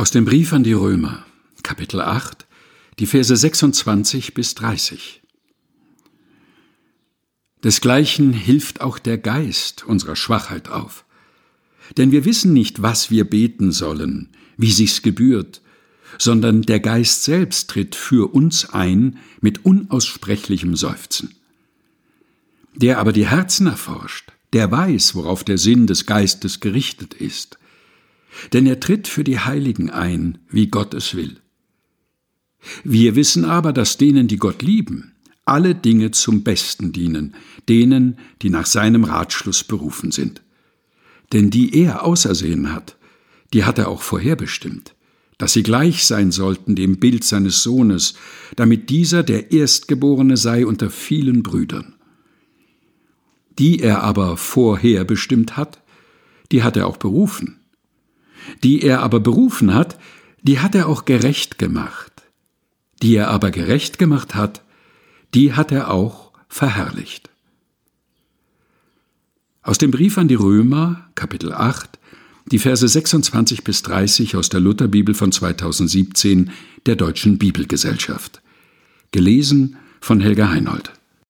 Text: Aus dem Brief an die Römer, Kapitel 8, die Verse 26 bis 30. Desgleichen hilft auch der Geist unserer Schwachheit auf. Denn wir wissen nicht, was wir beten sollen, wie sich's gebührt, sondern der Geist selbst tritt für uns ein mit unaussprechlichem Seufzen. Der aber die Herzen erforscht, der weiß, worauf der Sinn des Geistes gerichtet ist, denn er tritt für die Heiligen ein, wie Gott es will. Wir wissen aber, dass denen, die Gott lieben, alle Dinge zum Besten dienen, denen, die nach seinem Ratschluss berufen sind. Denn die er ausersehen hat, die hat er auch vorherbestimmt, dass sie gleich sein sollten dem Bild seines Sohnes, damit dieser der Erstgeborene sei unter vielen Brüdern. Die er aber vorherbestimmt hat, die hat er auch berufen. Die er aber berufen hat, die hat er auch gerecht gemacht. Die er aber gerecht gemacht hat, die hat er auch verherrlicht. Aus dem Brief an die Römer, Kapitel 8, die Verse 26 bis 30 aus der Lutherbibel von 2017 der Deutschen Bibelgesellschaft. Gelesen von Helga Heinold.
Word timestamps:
Aus 0.00 0.10
dem 0.10 0.24
Brief 0.24 0.54
an 0.54 0.64
die 0.64 0.72
Römer, 0.72 1.26
Kapitel 1.62 2.00
8, 2.00 2.46
die 2.98 3.04
Verse 3.04 3.36
26 3.36 4.32
bis 4.32 4.54
30. 4.54 5.20
Desgleichen 7.62 8.32
hilft 8.32 8.80
auch 8.80 8.98
der 8.98 9.18
Geist 9.18 9.84
unserer 9.84 10.16
Schwachheit 10.16 10.70
auf. 10.70 11.04
Denn 11.98 12.12
wir 12.12 12.24
wissen 12.24 12.54
nicht, 12.54 12.80
was 12.80 13.10
wir 13.10 13.28
beten 13.28 13.72
sollen, 13.72 14.30
wie 14.56 14.72
sich's 14.72 15.02
gebührt, 15.02 15.60
sondern 16.16 16.62
der 16.62 16.80
Geist 16.80 17.24
selbst 17.24 17.68
tritt 17.68 17.94
für 17.94 18.32
uns 18.32 18.70
ein 18.70 19.18
mit 19.42 19.66
unaussprechlichem 19.66 20.76
Seufzen. 20.76 21.34
Der 22.74 23.00
aber 23.00 23.12
die 23.12 23.28
Herzen 23.28 23.66
erforscht, 23.66 24.32
der 24.54 24.70
weiß, 24.70 25.14
worauf 25.14 25.44
der 25.44 25.58
Sinn 25.58 25.86
des 25.86 26.06
Geistes 26.06 26.60
gerichtet 26.60 27.12
ist, 27.12 27.59
denn 28.52 28.66
er 28.66 28.80
tritt 28.80 29.08
für 29.08 29.24
die 29.24 29.38
Heiligen 29.38 29.90
ein, 29.90 30.38
wie 30.48 30.68
Gott 30.68 30.94
es 30.94 31.14
will. 31.14 31.36
Wir 32.84 33.16
wissen 33.16 33.44
aber, 33.44 33.72
dass 33.72 33.96
denen, 33.96 34.28
die 34.28 34.36
Gott 34.36 34.62
lieben, 34.62 35.12
alle 35.44 35.74
Dinge 35.74 36.10
zum 36.10 36.42
Besten 36.44 36.92
dienen, 36.92 37.34
denen, 37.68 38.18
die 38.42 38.50
nach 38.50 38.66
seinem 38.66 39.04
Ratschluss 39.04 39.64
berufen 39.64 40.12
sind. 40.12 40.42
Denn 41.32 41.50
die 41.50 41.74
er 41.74 42.04
ausersehen 42.04 42.72
hat, 42.72 42.96
die 43.52 43.64
hat 43.64 43.78
er 43.78 43.88
auch 43.88 44.02
vorherbestimmt, 44.02 44.94
dass 45.38 45.54
sie 45.54 45.62
gleich 45.62 46.04
sein 46.04 46.32
sollten 46.32 46.76
dem 46.76 46.98
Bild 46.98 47.24
seines 47.24 47.62
Sohnes, 47.62 48.14
damit 48.56 48.90
dieser 48.90 49.22
der 49.22 49.52
Erstgeborene 49.52 50.36
sei 50.36 50.66
unter 50.66 50.90
vielen 50.90 51.42
Brüdern. 51.42 51.94
Die 53.58 53.80
er 53.80 54.02
aber 54.02 54.36
vorherbestimmt 54.36 55.56
hat, 55.56 55.82
die 56.52 56.62
hat 56.62 56.76
er 56.76 56.86
auch 56.86 56.96
berufen. 56.96 57.59
Die 58.62 58.82
er 58.82 59.02
aber 59.02 59.20
berufen 59.20 59.74
hat, 59.74 59.98
die 60.42 60.58
hat 60.60 60.74
er 60.74 60.88
auch 60.88 61.04
gerecht 61.04 61.58
gemacht. 61.58 62.12
Die 63.02 63.14
er 63.14 63.28
aber 63.28 63.50
gerecht 63.50 63.98
gemacht 63.98 64.34
hat, 64.34 64.62
die 65.34 65.52
hat 65.52 65.72
er 65.72 65.90
auch 65.90 66.32
verherrlicht. 66.48 67.30
Aus 69.62 69.78
dem 69.78 69.90
Brief 69.90 70.18
an 70.18 70.28
die 70.28 70.34
Römer, 70.34 71.08
Kapitel 71.14 71.52
8, 71.52 71.98
die 72.50 72.58
Verse 72.58 72.86
26 72.86 73.62
bis 73.62 73.82
30 73.82 74.36
aus 74.36 74.48
der 74.48 74.60
Lutherbibel 74.60 75.14
von 75.14 75.30
2017 75.30 76.50
der 76.86 76.96
Deutschen 76.96 77.38
Bibelgesellschaft. 77.38 78.42
Gelesen 79.12 79.76
von 80.00 80.20
Helga 80.20 80.48
Heinold. 80.48 80.92